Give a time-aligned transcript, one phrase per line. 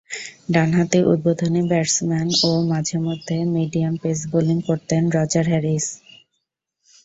[0.53, 5.85] ডানহাতি উদ্বোধনী ব্যাটসম্যান ও মাঝে-মধ্যে মিডিয়াম-পেস বোলিং করতেন রজার হ্যারিস।